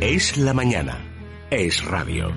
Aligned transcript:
Es 0.00 0.36
la 0.36 0.54
mañana. 0.54 0.96
Es 1.50 1.84
radio. 1.84 2.30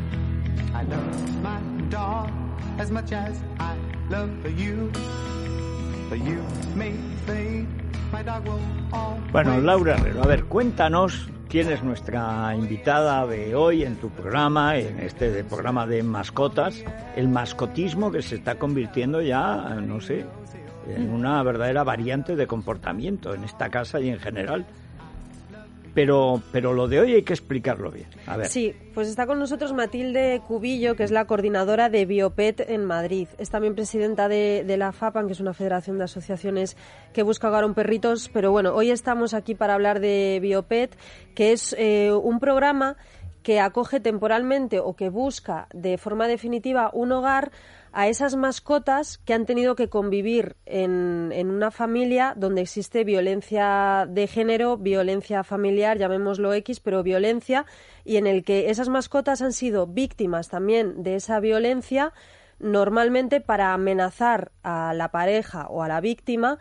Bueno, 9.32 9.62
Laura 9.62 9.96
Herrero, 9.96 10.24
a 10.24 10.26
ver, 10.26 10.46
cuéntanos 10.46 11.30
quién 11.50 11.70
es 11.70 11.84
nuestra 11.84 12.56
invitada 12.56 13.28
de 13.28 13.54
hoy 13.54 13.84
en 13.84 13.96
tu 13.98 14.10
programa, 14.10 14.78
en 14.78 15.00
este 15.00 15.44
programa 15.44 15.86
de 15.86 16.02
mascotas, 16.02 16.84
el 17.16 17.30
mascotismo 17.30 18.12
que 18.12 18.24
se 18.24 18.38
está 18.38 18.56
convirtiendo 18.56 19.22
ya, 19.22 19.76
no 19.76 20.02
sé, 20.02 20.26
en 20.88 21.12
una 21.12 21.44
verdadera 21.44 21.84
variante 21.84 22.36
de 22.36 22.48
comportamiento 22.48 23.36
en 23.36 23.44
esta 23.44 23.70
casa 23.70 24.00
y 24.00 24.10
en 24.10 24.20
general. 24.20 24.66
Pero, 25.94 26.42
pero 26.52 26.74
lo 26.74 26.88
de 26.88 27.00
hoy 27.02 27.14
hay 27.14 27.24
que 27.24 27.34
explicarlo 27.34 27.92
bien. 27.92 28.08
A 28.26 28.38
ver. 28.38 28.48
Sí, 28.48 28.74
pues 28.94 29.10
está 29.10 29.28
con 29.28 29.40
nosotros 29.40 29.74
Matilde 29.74 30.42
Cubillo, 30.48 30.96
que 30.96 31.04
es 31.04 31.12
la 31.12 31.26
coordinadora 31.26 31.90
de 31.90 32.06
Biopet 32.06 32.70
en 32.70 32.86
Madrid. 32.86 33.28
Es 33.38 33.50
también 33.50 33.76
presidenta 33.76 34.30
de, 34.30 34.64
la 34.78 34.92
FAPAN, 34.94 35.28
que 35.28 35.34
es 35.34 35.40
una 35.40 35.54
federación 35.54 35.98
de 35.98 36.06
asociaciones 36.06 36.78
que 37.14 37.24
busca 37.24 37.50
hogar 37.50 37.66
a 37.66 37.74
perritos. 37.74 38.30
Pero 38.34 38.52
bueno, 38.52 38.74
hoy 38.74 38.90
estamos 38.90 39.34
aquí 39.34 39.54
para 39.54 39.74
hablar 39.74 40.00
de 40.00 40.40
Biopet, 40.42 40.96
que 41.36 41.52
es 41.52 41.76
eh, 41.78 42.12
un 42.12 42.40
programa 42.40 42.96
que 43.44 43.60
acoge 43.60 44.00
temporalmente 44.00 44.80
o 44.80 44.96
que 44.96 45.10
busca 45.10 45.68
de 45.74 45.98
forma 45.98 46.28
definitiva 46.28 46.92
un 46.94 47.12
hogar 47.12 47.52
a 47.94 48.08
esas 48.08 48.36
mascotas 48.36 49.18
que 49.18 49.34
han 49.34 49.46
tenido 49.46 49.76
que 49.76 49.90
convivir 49.90 50.56
en, 50.66 51.32
en, 51.34 51.50
una 51.50 51.72
familia 51.72 52.34
donde 52.38 52.62
existe 52.62 53.04
violencia 53.04 54.08
de 54.10 54.28
género, 54.28 54.78
violencia 54.78 55.44
familiar, 55.44 55.98
llamémoslo 55.98 56.54
X, 56.54 56.80
pero 56.80 57.04
violencia, 57.04 57.66
y 58.06 58.16
en 58.16 58.28
el 58.28 58.44
que 58.44 58.70
esas 58.70 58.88
mascotas 58.88 59.42
han 59.42 59.52
sido 59.52 59.88
víctimas 59.88 60.48
también 60.48 61.04
de 61.04 61.16
esa 61.16 61.40
violencia, 61.40 62.14
normalmente 62.60 63.42
para 63.42 63.74
amenazar 63.74 64.52
a 64.64 64.94
la 64.94 65.12
pareja 65.12 65.68
o 65.68 65.84
a 65.84 65.88
la 65.88 66.00
víctima 66.00 66.60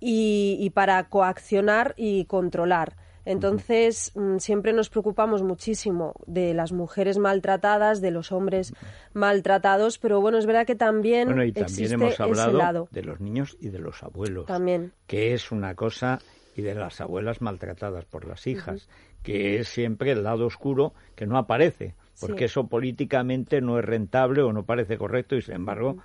y, 0.00 0.56
y 0.58 0.70
para 0.70 1.08
coaccionar 1.08 1.94
y 1.96 2.24
controlar. 2.24 2.96
Entonces, 3.24 4.12
mm, 4.14 4.38
siempre 4.38 4.72
nos 4.72 4.90
preocupamos 4.90 5.42
muchísimo 5.42 6.14
de 6.26 6.54
las 6.54 6.72
mujeres 6.72 7.18
maltratadas, 7.18 8.00
de 8.00 8.10
los 8.10 8.32
hombres 8.32 8.74
maltratados, 9.12 9.98
pero 9.98 10.20
bueno, 10.20 10.38
es 10.38 10.46
verdad 10.46 10.66
que 10.66 10.74
también, 10.74 11.28
bueno, 11.28 11.44
y 11.44 11.52
también 11.52 11.92
hemos 11.92 12.18
hablado 12.20 12.58
lado. 12.58 12.88
de 12.90 13.02
los 13.02 13.20
niños 13.20 13.56
y 13.60 13.68
de 13.68 13.78
los 13.78 14.02
abuelos. 14.02 14.46
También. 14.46 14.92
Que 15.06 15.34
es 15.34 15.52
una 15.52 15.74
cosa, 15.74 16.18
y 16.56 16.62
de 16.62 16.74
las 16.74 17.00
abuelas 17.00 17.40
maltratadas 17.40 18.04
por 18.04 18.26
las 18.26 18.46
hijas, 18.46 18.88
que 19.22 19.58
es 19.58 19.68
siempre 19.68 20.12
el 20.12 20.24
lado 20.24 20.46
oscuro 20.46 20.92
que 21.14 21.26
no 21.26 21.38
aparece, 21.38 21.94
porque 22.20 22.46
eso 22.46 22.66
políticamente 22.66 23.60
no 23.60 23.78
es 23.78 23.84
rentable 23.84 24.42
o 24.42 24.52
no 24.52 24.64
parece 24.64 24.98
correcto 24.98 25.36
y 25.36 25.42
sin 25.42 25.54
embargo 25.54 25.96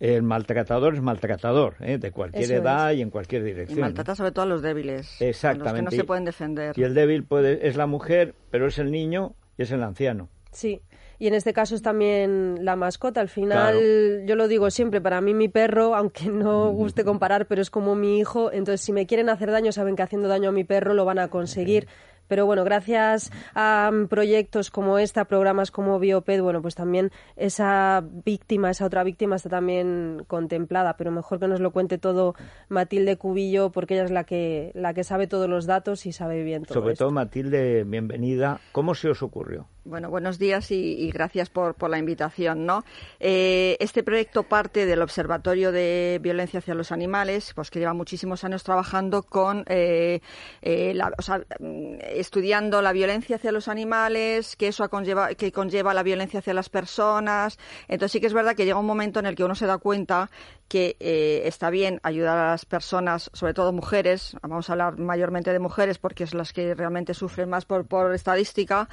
el 0.00 0.22
maltratador 0.22 0.94
es 0.94 1.00
maltratador, 1.00 1.76
¿eh? 1.80 1.98
de 1.98 2.10
cualquier 2.10 2.50
edad 2.50 2.92
y 2.92 3.02
en 3.02 3.10
cualquier 3.10 3.44
dirección. 3.44 3.78
Y 3.78 3.82
maltrata 3.82 4.14
sobre 4.14 4.32
todo 4.32 4.44
a 4.44 4.48
los 4.48 4.62
débiles, 4.62 5.20
Exactamente. 5.20 5.82
los 5.82 5.90
que 5.90 5.96
no 5.96 6.02
se 6.02 6.04
pueden 6.04 6.24
defender. 6.24 6.78
Y 6.78 6.82
el 6.82 6.94
débil 6.94 7.24
puede, 7.24 7.68
es 7.68 7.76
la 7.76 7.86
mujer, 7.86 8.34
pero 8.50 8.66
es 8.66 8.78
el 8.78 8.90
niño 8.90 9.34
y 9.56 9.62
es 9.62 9.70
el 9.70 9.82
anciano. 9.82 10.28
Sí. 10.52 10.82
Y 11.18 11.28
en 11.28 11.34
este 11.34 11.52
caso 11.52 11.74
es 11.74 11.82
también 11.82 12.64
la 12.64 12.76
mascota. 12.76 13.20
Al 13.20 13.28
final, 13.28 14.24
yo 14.26 14.34
lo 14.34 14.48
digo 14.48 14.70
siempre, 14.70 15.00
para 15.00 15.20
mí 15.20 15.32
mi 15.32 15.48
perro, 15.48 15.94
aunque 15.94 16.26
no 16.26 16.70
guste 16.72 17.04
comparar, 17.04 17.46
pero 17.46 17.62
es 17.62 17.70
como 17.70 17.94
mi 17.94 18.18
hijo. 18.18 18.52
Entonces, 18.52 18.80
si 18.80 18.92
me 18.92 19.06
quieren 19.06 19.28
hacer 19.28 19.50
daño, 19.50 19.72
saben 19.72 19.96
que 19.96 20.02
haciendo 20.02 20.28
daño 20.28 20.48
a 20.48 20.52
mi 20.52 20.64
perro 20.64 20.92
lo 20.92 21.04
van 21.04 21.18
a 21.18 21.28
conseguir. 21.28 21.86
Pero 22.34 22.46
bueno, 22.46 22.64
gracias 22.64 23.30
a 23.54 23.92
mm, 23.92 24.08
proyectos 24.08 24.72
como 24.72 24.98
esta, 24.98 25.26
programas 25.26 25.70
como 25.70 26.00
Bioped, 26.00 26.42
bueno, 26.42 26.62
pues 26.62 26.74
también 26.74 27.12
esa 27.36 28.02
víctima, 28.04 28.70
esa 28.70 28.86
otra 28.86 29.04
víctima 29.04 29.36
está 29.36 29.48
también 29.48 30.24
contemplada. 30.26 30.96
Pero 30.96 31.12
mejor 31.12 31.38
que 31.38 31.46
nos 31.46 31.60
lo 31.60 31.70
cuente 31.70 31.96
todo 31.96 32.34
Matilde 32.68 33.18
Cubillo, 33.18 33.70
porque 33.70 33.94
ella 33.94 34.02
es 34.06 34.10
la 34.10 34.24
que, 34.24 34.72
la 34.74 34.94
que 34.94 35.04
sabe 35.04 35.28
todos 35.28 35.48
los 35.48 35.66
datos 35.66 36.06
y 36.06 36.12
sabe 36.12 36.42
bien 36.42 36.64
todo. 36.64 36.80
Sobre 36.80 36.96
todo, 36.96 37.12
Matilde, 37.12 37.84
bienvenida. 37.84 38.58
¿Cómo 38.72 38.96
se 38.96 39.10
os 39.10 39.22
ocurrió? 39.22 39.68
Bueno, 39.86 40.08
buenos 40.08 40.38
días 40.38 40.70
y, 40.70 41.10
gracias 41.10 41.50
por, 41.50 41.74
por, 41.74 41.90
la 41.90 41.98
invitación. 41.98 42.64
¿no? 42.64 42.84
Eh, 43.20 43.76
este 43.80 44.02
proyecto 44.02 44.44
parte 44.44 44.86
del 44.86 45.02
Observatorio 45.02 45.72
de 45.72 46.18
Violencia 46.22 46.60
hacia 46.60 46.74
los 46.74 46.90
Animales, 46.90 47.52
pues 47.54 47.70
que 47.70 47.80
lleva 47.80 47.92
muchísimos 47.92 48.44
años 48.44 48.64
trabajando 48.64 49.24
con, 49.24 49.62
eh, 49.68 50.20
eh, 50.62 50.94
la, 50.94 51.12
o 51.18 51.20
sea, 51.20 51.44
mm, 51.60 51.96
estudiando 52.24 52.82
la 52.82 52.92
violencia 52.92 53.36
hacia 53.36 53.52
los 53.52 53.68
animales, 53.68 54.56
que 54.56 54.68
eso 54.68 54.88
conlleva, 54.90 55.34
que 55.34 55.52
conlleva 55.52 55.94
la 55.94 56.02
violencia 56.02 56.40
hacia 56.40 56.54
las 56.54 56.68
personas. 56.68 57.58
Entonces 57.88 58.12
sí 58.12 58.20
que 58.20 58.26
es 58.26 58.34
verdad 58.34 58.56
que 58.56 58.64
llega 58.64 58.78
un 58.78 58.86
momento 58.86 59.20
en 59.20 59.26
el 59.26 59.36
que 59.36 59.44
uno 59.44 59.54
se 59.54 59.66
da 59.66 59.78
cuenta 59.78 60.30
que 60.66 60.96
está 61.44 61.68
bien 61.68 62.00
ayudar 62.02 62.38
a 62.38 62.50
las 62.50 62.64
personas, 62.64 63.30
sobre 63.34 63.52
todo 63.52 63.70
mujeres, 63.70 64.34
vamos 64.42 64.68
a 64.68 64.72
hablar 64.72 64.98
mayormente 64.98 65.52
de 65.52 65.58
mujeres 65.58 65.98
porque 65.98 66.24
es 66.24 66.32
las 66.32 66.52
que 66.52 66.74
realmente 66.74 67.12
sufren 67.12 67.50
más 67.50 67.66
por, 67.66 67.86
por 67.86 68.14
estadística. 68.14 68.88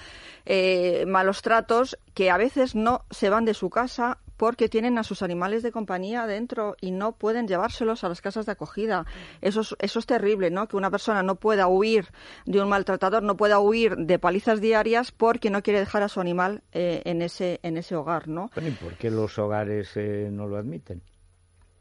Eh, 0.46 0.82
eh, 0.92 1.06
malos 1.06 1.42
tratos 1.42 1.98
que 2.14 2.30
a 2.30 2.38
veces 2.38 2.76
no 2.76 3.06
se 3.10 3.30
van 3.30 3.46
de 3.46 3.54
su 3.54 3.70
casa 3.70 4.18
porque 4.42 4.70
tienen 4.70 4.98
a 4.98 5.04
sus 5.04 5.22
animales 5.22 5.62
de 5.62 5.72
compañía 5.72 6.26
dentro 6.26 6.76
y 6.82 6.90
no 6.90 7.12
pueden 7.12 7.48
llevárselos 7.48 8.04
a 8.04 8.10
las 8.10 8.22
casas 8.22 8.48
de 8.48 8.54
acogida. 8.54 9.06
Eso 9.40 9.62
es, 9.62 9.76
eso 9.78 10.00
es 10.00 10.08
terrible, 10.08 10.50
¿no? 10.50 10.68
Que 10.68 10.78
una 10.78 10.90
persona 10.90 11.22
no 11.22 11.36
pueda 11.36 11.68
huir 11.68 12.08
de 12.48 12.60
un 12.60 12.68
maltratador, 12.68 13.22
no 13.22 13.38
pueda 13.38 13.60
huir 13.60 13.96
de 13.98 14.18
palizas 14.18 14.60
diarias 14.60 15.12
porque 15.12 15.52
no 15.52 15.62
quiere 15.62 15.78
dejar 15.78 16.02
a 16.02 16.10
su 16.10 16.22
animal 16.22 16.64
eh, 16.72 17.04
en, 17.06 17.22
ese, 17.22 17.60
en 17.62 17.78
ese 17.78 17.96
hogar, 17.96 18.28
¿no? 18.28 18.50
¿Y 18.60 18.72
por 18.72 18.96
qué 18.96 19.12
los 19.12 19.38
hogares 19.38 19.92
eh, 19.94 20.30
no 20.32 20.48
lo 20.48 20.58
admiten? 20.58 21.04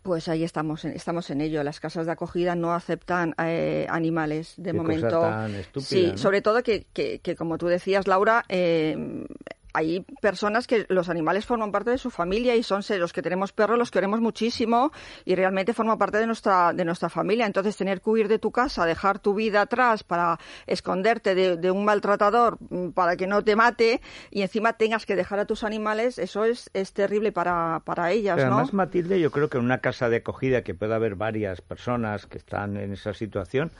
Pues 0.02 0.28
ahí 0.28 0.44
estamos, 0.44 0.86
estamos 0.86 1.28
en 1.30 1.42
ello. 1.42 1.62
Las 1.62 1.78
casas 1.78 2.06
de 2.06 2.12
acogida 2.12 2.54
no 2.54 2.72
aceptan 2.72 3.34
eh, 3.38 3.86
animales 3.90 4.54
de 4.56 4.72
momento. 4.72 5.30
sí, 5.78 6.12
sobre 6.16 6.40
todo 6.40 6.62
que, 6.62 6.86
que, 6.92 7.18
que, 7.18 7.36
como 7.36 7.58
tú 7.58 7.66
decías, 7.66 8.06
Laura, 8.06 8.44
eh, 8.48 9.26
hay 9.72 10.04
personas 10.20 10.66
que 10.66 10.86
los 10.88 11.08
animales 11.08 11.46
forman 11.46 11.72
parte 11.72 11.90
de 11.90 11.98
su 11.98 12.10
familia 12.10 12.56
y 12.56 12.62
son 12.62 12.82
los 12.98 13.12
que 13.12 13.22
tenemos 13.22 13.52
perros 13.52 13.78
los 13.78 13.90
queremos 13.90 14.20
muchísimo 14.20 14.92
y 15.24 15.34
realmente 15.34 15.74
forman 15.74 15.98
parte 15.98 16.18
de 16.18 16.26
nuestra 16.26 16.72
de 16.72 16.84
nuestra 16.84 17.08
familia 17.08 17.46
entonces 17.46 17.76
tener 17.76 18.00
que 18.00 18.10
huir 18.10 18.28
de 18.28 18.38
tu 18.38 18.50
casa 18.50 18.84
dejar 18.84 19.18
tu 19.18 19.34
vida 19.34 19.62
atrás 19.62 20.02
para 20.02 20.38
esconderte 20.66 21.34
de, 21.34 21.70
un 21.70 21.84
maltratador 21.84 22.58
mm, 22.68 22.90
para 22.90 23.16
que 23.16 23.26
no 23.26 23.44
te 23.44 23.56
mate 23.56 24.00
y 24.30 24.42
encima 24.42 24.72
tengas 24.72 25.06
que 25.06 25.16
dejar 25.16 25.38
a 25.38 25.44
tus 25.44 25.64
animales 25.64 26.18
eso 26.18 26.44
es, 26.44 26.70
es 26.74 26.92
terrible 26.92 27.32
para, 27.32 27.82
para 27.84 28.10
ellas 28.10 28.36
Pero 28.36 28.48
además 28.48 28.72
Matilde 28.72 29.20
yo 29.20 29.30
creo 29.30 29.48
que 29.48 29.58
en 29.58 29.64
una 29.64 29.78
casa 29.78 30.08
de 30.08 30.16
acogida 30.16 30.62
que 30.62 30.74
pueda 30.74 30.96
haber 30.96 31.14
varias 31.14 31.60
personas 31.60 32.26
que 32.26 32.38
están 32.38 32.76
en 32.76 32.92
esa 32.92 33.14
situación 33.14 33.70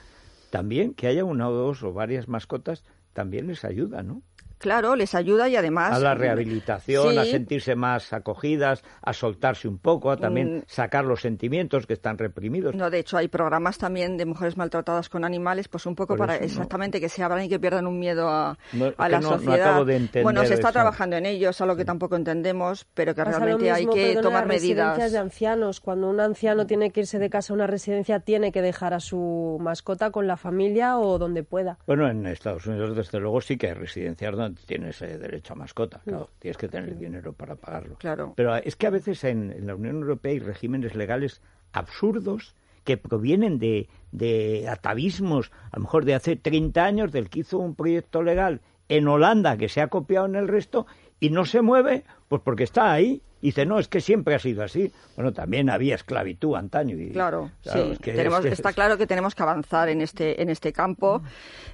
también 0.51 0.93
que 0.93 1.07
haya 1.07 1.25
una 1.25 1.49
o 1.49 1.51
dos 1.51 1.83
o 1.83 1.93
varias 1.93 2.27
mascotas 2.27 2.83
también 3.13 3.47
les 3.47 3.65
ayuda, 3.65 4.03
¿no? 4.03 4.21
Claro, 4.61 4.95
les 4.95 5.15
ayuda 5.15 5.49
y 5.49 5.55
además... 5.55 5.93
A 5.93 5.99
la 5.99 6.13
rehabilitación, 6.13 7.17
a 7.17 7.25
sentirse 7.25 7.75
más 7.75 8.13
acogidas, 8.13 8.83
a 9.01 9.11
soltarse 9.11 9.67
un 9.67 9.79
poco, 9.79 10.11
a 10.11 10.17
también 10.17 10.59
mm. 10.59 10.63
sacar 10.67 11.03
los 11.03 11.21
sentimientos 11.21 11.87
que 11.87 11.93
están 11.93 12.17
reprimidos. 12.19 12.75
No, 12.75 12.91
de 12.91 12.99
hecho 12.99 13.17
hay 13.17 13.27
programas 13.27 13.79
también 13.79 14.17
de 14.17 14.25
mujeres 14.25 14.57
maltratadas 14.57 15.09
con 15.09 15.25
animales, 15.25 15.67
pues 15.67 15.85
un 15.87 15.95
poco 15.95 16.15
para 16.15 16.35
exactamente 16.35 17.01
que 17.01 17.09
se 17.09 17.23
abran 17.23 17.43
y 17.43 17.49
que 17.49 17.59
pierdan 17.59 17.87
un 17.87 17.97
miedo 17.97 18.29
a, 18.29 18.57
la 18.97 19.21
sociedad. 19.21 19.83
bueno, 20.21 20.45
se 20.45 20.53
está 20.53 20.71
trabajando 20.71 21.15
en 21.15 21.25
ello, 21.25 21.49
es 21.49 21.61
algo 21.61 21.75
que 21.75 21.85
tampoco 21.85 22.15
entendemos, 22.15 22.85
pero 22.93 23.15
que 23.15 23.23
realmente 23.23 23.71
hay 23.71 23.87
que 23.87 24.15
tomar 24.21 24.45
medidas. 24.45 24.97
residencias 24.97 25.11
de 25.11 25.17
ancianos, 25.17 25.79
cuando 25.79 26.09
un 26.09 26.19
anciano 26.19 26.67
tiene 26.67 26.91
que 26.91 27.01
irse 27.01 27.17
de 27.17 27.29
casa 27.29 27.53
a 27.53 27.55
una 27.55 27.67
residencia, 27.67 28.19
tiene 28.19 28.51
que 28.51 28.61
dejar 28.61 28.93
a 28.93 28.99
su 28.99 29.57
mascota 29.59 30.11
con 30.11 30.27
la 30.27 30.37
familia 30.37 30.99
o 30.99 31.17
donde 31.17 31.43
pueda. 31.43 31.79
Bueno, 31.87 32.07
en 32.07 32.27
Estados 32.27 32.67
Unidos 32.67 32.95
desde 32.95 33.19
luego 33.19 33.41
sí 33.41 33.57
que 33.57 33.67
hay 33.67 33.73
residencias 33.73 34.35
donde 34.35 34.50
tienes 34.65 35.01
eh, 35.01 35.17
derecho 35.17 35.53
a 35.53 35.55
mascota, 35.55 36.01
claro, 36.03 36.29
tienes 36.39 36.57
que 36.57 36.67
tener 36.67 36.97
dinero 36.97 37.33
para 37.33 37.55
pagarlo. 37.55 37.95
Claro. 37.95 38.33
Pero 38.35 38.55
es 38.55 38.75
que 38.75 38.87
a 38.87 38.91
veces 38.91 39.23
en, 39.23 39.65
la 39.65 39.75
Unión 39.75 39.97
Europea 39.97 40.31
hay 40.31 40.39
regímenes 40.39 40.95
legales 40.95 41.41
absurdos 41.73 42.55
que 42.83 42.97
provienen 42.97 43.59
de, 43.59 43.89
de 44.11 44.67
atavismos, 44.67 45.51
a 45.71 45.77
lo 45.77 45.83
mejor 45.83 46.05
de 46.05 46.15
hace 46.15 46.35
30 46.35 46.83
años, 46.83 47.11
del 47.11 47.29
que 47.29 47.41
hizo 47.41 47.59
un 47.59 47.75
proyecto 47.75 48.23
legal 48.23 48.61
en 48.89 49.07
Holanda 49.07 49.57
que 49.57 49.69
se 49.69 49.81
ha 49.81 49.87
copiado 49.87 50.25
en 50.25 50.35
el 50.35 50.47
resto 50.47 50.85
y 51.19 51.29
no 51.29 51.45
se 51.45 51.61
mueve, 51.61 52.03
pues 52.27 52.41
porque 52.43 52.63
está 52.63 52.91
ahí 52.91 53.21
dice, 53.47 53.65
no, 53.65 53.79
es 53.79 53.87
que 53.87 54.01
siempre 54.01 54.35
ha 54.35 54.39
sido 54.39 54.63
así. 54.63 54.91
Bueno, 55.15 55.33
también 55.33 55.69
había 55.69 55.95
esclavitud 55.95 56.55
antaño. 56.55 56.95
Y, 56.97 57.11
claro, 57.11 57.51
sí. 57.61 57.97
está 58.45 58.73
claro 58.73 58.97
que 58.97 59.07
tenemos 59.07 59.35
que 59.35 59.43
avanzar 59.43 59.89
en 59.89 60.01
este, 60.01 60.41
en 60.41 60.49
este 60.49 60.71
campo. 60.73 61.21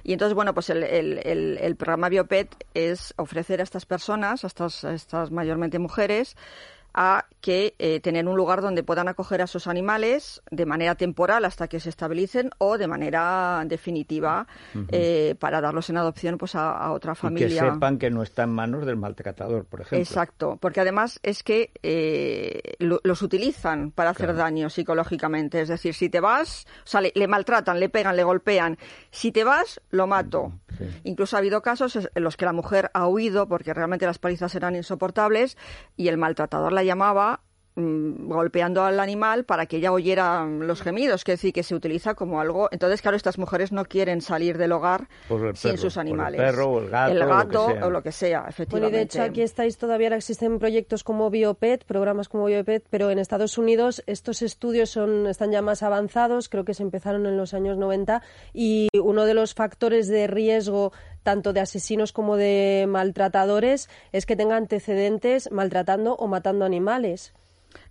Y 0.02 0.12
entonces, 0.12 0.34
bueno, 0.34 0.54
pues 0.54 0.70
el, 0.70 0.82
el, 0.82 1.58
el, 1.58 1.76
programa 1.76 2.08
Biopet 2.08 2.66
es 2.74 3.14
ofrecer 3.16 3.60
a 3.60 3.62
estas 3.62 3.86
personas, 3.86 4.44
a 4.44 4.46
estas, 4.46 4.84
a 4.84 4.94
estas 4.94 5.30
mayormente 5.30 5.78
mujeres, 5.78 6.36
a 6.94 7.26
que 7.40 7.74
eh, 7.78 8.00
tener 8.00 8.26
un 8.26 8.36
lugar 8.36 8.60
donde 8.62 8.82
puedan 8.82 9.08
acoger 9.08 9.42
a 9.42 9.46
sus 9.46 9.66
animales 9.66 10.42
de 10.50 10.66
manera 10.66 10.96
temporal 10.96 11.44
hasta 11.44 11.68
que 11.68 11.78
se 11.80 11.88
estabilicen 11.88 12.50
o 12.58 12.78
de 12.78 12.88
manera 12.88 13.62
definitiva 13.66 14.46
eh, 14.90 15.36
para 15.38 15.60
darlos 15.60 15.88
en 15.90 15.98
adopción 15.98 16.38
pues 16.38 16.54
a, 16.54 16.90
otra 16.90 17.14
familia. 17.14 17.46
Y 17.46 17.50
que 17.50 17.72
sepan 17.72 17.98
que 17.98 18.10
no 18.10 18.22
está 18.22 18.42
en 18.44 18.50
manos 18.50 18.86
del 18.86 18.96
maltratador, 18.96 19.64
por 19.64 19.82
ejemplo. 19.82 19.98
Exacto, 19.98 20.58
porque 20.60 20.80
además 20.80 21.20
es 21.22 21.42
que 21.42 21.70
eh, 21.82 22.74
los 22.78 23.22
utilizan 23.22 23.92
para 23.92 24.10
hacer 24.10 24.34
daño 24.34 24.68
psicológicamente. 24.68 25.60
Es 25.60 25.68
decir, 25.68 25.94
si 25.94 26.08
te 26.08 26.20
vas, 26.20 26.66
o 26.84 26.86
sea, 26.86 27.00
le, 27.00 27.28
maltratan, 27.28 27.78
le 27.78 27.88
pegan, 27.88 28.16
le 28.16 28.24
golpean. 28.24 28.78
Si 29.10 29.30
te 29.32 29.44
vas, 29.44 29.80
lo 29.90 30.06
mato. 30.06 30.52
Incluso 31.04 31.36
ha 31.36 31.40
habido 31.40 31.62
casos 31.62 31.96
en 32.14 32.22
los 32.22 32.36
que 32.36 32.44
la 32.44 32.52
mujer 32.52 32.90
ha 32.94 33.06
huido 33.08 33.48
porque 33.48 33.74
realmente 33.74 34.06
las 34.06 34.18
palizas 34.18 34.54
eran 34.54 34.76
insoportables 34.76 35.56
y 35.96 36.08
el 36.08 36.18
maltratador 36.18 36.72
la 36.72 36.84
llamaba 36.84 37.37
golpeando 37.78 38.82
al 38.82 38.98
animal 38.98 39.44
para 39.44 39.66
que 39.66 39.76
ella 39.76 39.92
oyera 39.92 40.44
los 40.44 40.82
gemidos, 40.82 41.22
que 41.22 41.32
decir, 41.32 41.52
que 41.52 41.62
se 41.62 41.74
utiliza 41.74 42.14
como 42.14 42.40
algo. 42.40 42.68
Entonces, 42.72 43.02
claro, 43.02 43.16
estas 43.16 43.38
mujeres 43.38 43.72
no 43.72 43.84
quieren 43.84 44.20
salir 44.20 44.58
del 44.58 44.72
hogar 44.72 45.08
sin 45.54 45.78
sus 45.78 45.96
animales. 45.96 46.40
el 46.40 46.46
perro 46.46 46.66
o 46.66 46.80
el 46.80 46.90
gato. 46.90 47.12
El 47.12 47.26
gato 47.26 47.66
o 47.86 47.90
lo 47.90 48.02
que 48.02 48.12
sea, 48.12 48.46
efectivamente. 48.48 48.70
Bueno, 48.70 48.88
y 48.88 48.92
de 48.92 49.02
hecho, 49.02 49.22
aquí 49.22 49.42
estáis 49.42 49.78
todavía, 49.78 50.08
existen 50.14 50.58
proyectos 50.58 51.04
como 51.04 51.30
Biopet, 51.30 51.84
programas 51.84 52.28
como 52.28 52.46
Biopet, 52.46 52.84
pero 52.90 53.10
en 53.10 53.18
Estados 53.18 53.58
Unidos 53.58 54.02
estos 54.06 54.42
estudios 54.42 54.90
son, 54.90 55.26
están 55.26 55.52
ya 55.52 55.62
más 55.62 55.82
avanzados, 55.82 56.48
creo 56.48 56.64
que 56.64 56.74
se 56.74 56.82
empezaron 56.82 57.26
en 57.26 57.36
los 57.36 57.54
años 57.54 57.78
90, 57.78 58.22
y 58.52 58.88
uno 59.00 59.24
de 59.24 59.34
los 59.34 59.54
factores 59.54 60.08
de 60.08 60.26
riesgo 60.26 60.92
tanto 61.22 61.52
de 61.52 61.60
asesinos 61.60 62.12
como 62.12 62.36
de 62.36 62.86
maltratadores 62.88 63.88
es 64.12 64.24
que 64.24 64.36
tengan 64.36 64.58
antecedentes 64.58 65.50
maltratando 65.52 66.14
o 66.16 66.26
matando 66.26 66.64
animales. 66.64 67.34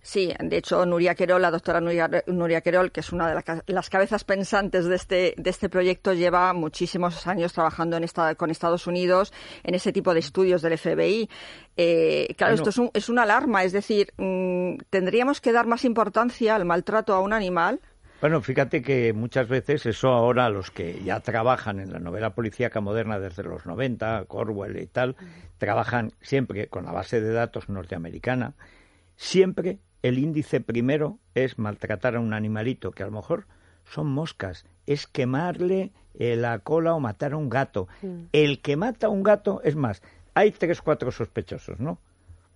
Sí, 0.02 0.32
de 0.38 0.56
hecho, 0.56 0.86
Nuria 0.86 1.14
Querol, 1.14 1.42
la 1.42 1.50
doctora 1.50 1.80
Nuria, 1.80 2.60
Querol, 2.60 2.90
que 2.92 3.00
es 3.00 3.12
una 3.12 3.28
de 3.28 3.72
las 3.72 3.90
cabezas 3.90 4.24
pensantes 4.24 4.86
de 4.86 4.96
este, 4.96 5.34
de 5.36 5.50
este 5.50 5.68
proyecto, 5.68 6.14
lleva 6.14 6.52
muchísimos 6.52 7.26
años 7.26 7.52
trabajando 7.52 7.96
en 7.96 8.04
esta, 8.04 8.34
con 8.34 8.50
Estados 8.50 8.86
Unidos 8.86 9.32
en 9.64 9.74
ese 9.74 9.92
tipo 9.92 10.14
de 10.14 10.20
estudios 10.20 10.62
del 10.62 10.78
FBI. 10.78 11.28
Eh, 11.76 12.34
claro, 12.36 12.54
esto 12.54 12.70
es, 12.70 12.78
un, 12.78 12.90
es 12.94 13.08
una 13.08 13.22
alarma, 13.24 13.64
es 13.64 13.72
decir, 13.72 14.12
mm, 14.16 14.78
¿tendríamos 14.90 15.40
que 15.40 15.52
dar 15.52 15.66
más 15.66 15.84
importancia 15.84 16.54
al 16.56 16.64
maltrato 16.64 17.14
a 17.14 17.20
un 17.20 17.32
animal? 17.32 17.80
Bueno, 18.20 18.40
fíjate 18.40 18.82
que 18.82 19.12
muchas 19.12 19.46
veces 19.46 19.86
eso 19.86 20.08
ahora 20.08 20.48
los 20.48 20.72
que 20.72 21.00
ya 21.04 21.20
trabajan 21.20 21.78
en 21.78 21.92
la 21.92 22.00
novela 22.00 22.30
policíaca 22.30 22.80
moderna 22.80 23.20
desde 23.20 23.44
los 23.44 23.64
90, 23.64 24.24
Corwell 24.26 24.76
y 24.80 24.86
tal, 24.86 25.14
trabajan 25.58 26.12
siempre 26.20 26.66
con 26.66 26.84
la 26.84 26.92
base 26.92 27.20
de 27.20 27.32
datos 27.32 27.68
norteamericana 27.68 28.54
Siempre 29.18 29.80
el 30.02 30.16
índice 30.16 30.60
primero 30.60 31.18
es 31.34 31.58
maltratar 31.58 32.14
a 32.14 32.20
un 32.20 32.32
animalito, 32.32 32.92
que 32.92 33.02
a 33.02 33.06
lo 33.06 33.12
mejor 33.12 33.46
son 33.84 34.06
moscas, 34.06 34.64
es 34.86 35.08
quemarle 35.08 35.90
eh, 36.14 36.36
la 36.36 36.60
cola 36.60 36.94
o 36.94 37.00
matar 37.00 37.32
a 37.32 37.36
un 37.36 37.48
gato. 37.48 37.88
Mm. 38.00 38.26
El 38.32 38.62
que 38.62 38.76
mata 38.76 39.08
a 39.08 39.10
un 39.10 39.24
gato, 39.24 39.60
es 39.64 39.74
más, 39.74 40.02
hay 40.34 40.52
tres, 40.52 40.80
cuatro 40.80 41.10
sospechosos, 41.10 41.80
¿no? 41.80 41.98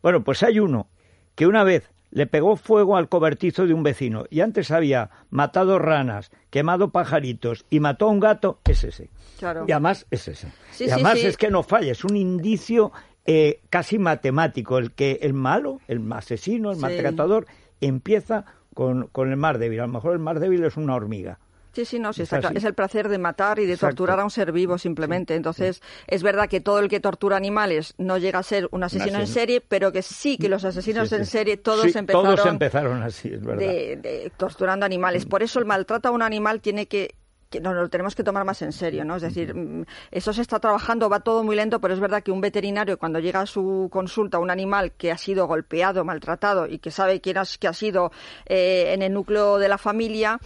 Bueno, 0.03 0.23
pues 0.23 0.45
hay 0.45 0.61
uno 0.61 0.87
que 1.35 1.49
una 1.49 1.65
vez 1.65 1.91
le 2.13 2.29
pegó 2.29 2.55
fuego 2.57 2.97
al 2.97 3.09
cobertizo 3.09 3.67
de 3.67 3.75
un 3.75 3.83
vecino 3.83 4.25
y 4.31 4.41
antes 4.41 4.71
había 4.71 5.11
matado 5.31 5.81
ranas, 5.81 6.31
quemado 6.51 6.91
pajaritos 6.91 7.67
y 7.71 7.81
mató 7.81 8.07
a 8.07 8.11
un 8.11 8.21
gato, 8.21 8.61
es 8.65 8.85
ese. 8.85 9.11
Claro. 9.39 9.65
Y 9.67 9.73
además 9.73 10.07
es 10.13 10.29
ese. 10.29 10.53
y 10.79 10.91
además 10.91 11.17
es 11.17 11.37
que 11.37 11.51
no 11.51 11.65
falla, 11.65 11.91
es 11.91 12.05
un 12.05 12.17
indicio 12.17 12.93
eh, 13.25 13.61
casi 13.71 13.99
matemático, 13.99 14.79
el 14.79 14.93
que 14.93 15.21
el 15.23 15.33
malo, 15.33 15.81
el 15.89 16.13
asesino, 16.13 16.73
el 16.73 16.79
maltratador, 16.79 17.47
empieza 17.81 18.45
con, 18.75 19.09
con, 19.09 19.31
el 19.31 19.37
más 19.37 19.59
débil. 19.59 19.81
A 19.81 19.87
lo 19.87 19.93
mejor 19.93 20.13
el 20.13 20.19
más 20.19 20.41
débil 20.41 20.65
es 20.65 20.77
una 20.77 20.95
hormiga. 20.95 21.39
Sí, 21.73 21.87
sí, 21.87 21.99
no, 21.99 22.13
sí, 22.13 22.23
es 22.23 22.65
el 22.65 22.75
placer 22.75 23.09
de 23.09 23.17
matar 23.17 23.59
y 23.59 23.65
de 23.65 23.79
torturar 23.79 24.21
a 24.21 24.25
un 24.25 24.31
ser 24.31 24.53
vivo 24.53 24.77
simplemente. 24.77 25.35
Entonces, 25.35 25.81
es 26.07 26.23
verdad 26.23 26.47
que 26.47 26.61
todo 26.61 26.79
el 26.81 26.89
que 26.89 27.01
tortura 27.01 27.39
animales 27.39 27.95
no 27.97 28.19
llega 28.19 28.41
a 28.41 28.43
ser 28.43 28.69
un 28.73 28.85
asesino 28.85 29.19
en 29.19 29.27
serie, 29.27 29.63
pero 29.63 29.91
que 29.91 30.03
sí 30.03 30.37
que 30.37 30.51
los 30.51 30.65
asesinos 30.67 31.11
en 31.13 31.25
serie 31.25 31.57
todos 31.57 31.97
empezaron, 31.97 32.37
todos 32.37 32.47
empezaron 32.47 33.03
así, 33.03 33.29
es 33.33 33.43
verdad. 33.43 33.61
de, 33.63 34.33
torturando 34.37 34.85
animales. 34.85 35.25
Por 35.25 35.43
eso 35.43 35.61
el 35.61 35.65
maltrato 35.65 36.09
a 36.09 36.11
un 36.11 36.21
animal 36.21 36.61
tiene 36.61 36.87
que 36.87 37.15
que 37.53 37.61
nos 37.61 37.75
lo 37.75 37.89
tenemos 37.91 38.17
que 38.17 38.25
tomar 38.25 38.45
más 38.45 38.63
en 38.63 38.73
serio, 38.73 39.05
¿no? 39.05 39.17
Es 39.17 39.23
decir, 39.23 39.55
mm, 39.55 39.85
eso 40.11 40.33
se 40.33 40.41
está 40.41 40.59
trabajando, 40.59 41.11
va 41.11 41.21
todo 41.21 41.45
muy 41.45 41.55
lento, 41.55 41.81
pero 41.81 41.93
es 41.93 42.01
verdad 42.01 42.23
que 42.23 42.33
un 42.33 42.41
veterinario 42.41 42.99
cuando 42.99 43.21
llega 43.21 43.43
a 43.43 43.47
su 43.47 43.89
consulta 43.93 44.39
un 44.39 44.51
animal 44.51 44.93
que 44.93 45.13
ha 45.13 45.19
sido 45.19 45.47
golpeado, 45.47 46.03
maltratado 46.05 46.67
y 46.67 46.79
que 46.79 46.91
sabe 46.91 47.21
quién 47.21 47.37
ha, 47.37 47.45
que 47.61 47.69
ha 47.69 47.75
sido 47.75 48.11
eh, 48.47 48.95
en 48.95 49.03
el 49.03 49.13
núcleo 49.13 49.59
de 49.59 49.69
la 49.69 49.77
familia, 49.77 50.41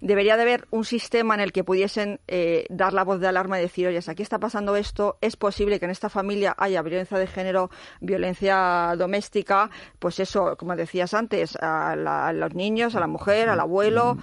debería 0.00 0.36
de 0.36 0.42
haber 0.42 0.66
un 0.70 0.84
sistema 0.84 1.34
en 1.34 1.40
el 1.40 1.52
que 1.52 1.64
pudiesen 1.64 2.20
eh, 2.26 2.66
dar 2.68 2.92
la 2.92 3.04
voz 3.04 3.20
de 3.20 3.28
alarma 3.28 3.58
y 3.58 3.62
decir, 3.62 3.86
oye, 3.86 4.00
aquí 4.06 4.22
está 4.22 4.38
pasando 4.38 4.76
esto, 4.76 5.18
es 5.20 5.36
posible 5.36 5.78
que 5.78 5.84
en 5.84 5.90
esta 5.90 6.08
familia 6.08 6.54
haya 6.58 6.82
violencia 6.82 7.18
de 7.18 7.26
género, 7.26 7.70
violencia 8.00 8.94
doméstica, 8.96 9.70
pues 9.98 10.20
eso, 10.20 10.56
como 10.56 10.74
decías 10.76 11.14
antes, 11.14 11.56
a, 11.60 12.32
los 12.32 12.54
niños, 12.54 12.94
a 12.94 13.00
la 13.00 13.06
mujer, 13.06 13.48
al 13.48 13.60
abuelo. 13.60 14.18